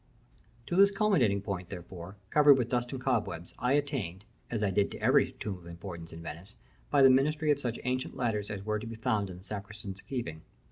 To 0.65 0.75
this 0.75 0.89
culminating 0.89 1.43
point, 1.43 1.69
therefore, 1.69 2.17
covered 2.31 2.55
with 2.55 2.69
dust 2.69 2.91
and 2.91 2.99
cobwebs, 2.99 3.53
I 3.59 3.73
attained, 3.73 4.25
as 4.49 4.63
I 4.63 4.71
did 4.71 4.89
to 4.89 4.97
every 4.97 5.33
tomb 5.33 5.59
of 5.59 5.67
importance 5.67 6.11
in 6.11 6.23
Venice, 6.23 6.55
by 6.89 7.03
the 7.03 7.09
ministry 7.11 7.51
of 7.51 7.59
such 7.59 7.77
ancient 7.83 8.17
ladders 8.17 8.49
as 8.49 8.65
were 8.65 8.79
to 8.79 8.87
be 8.87 8.95
found 8.95 9.29
in 9.29 9.37
the 9.37 9.43
sacristan's 9.43 10.01
keeping. 10.01 10.41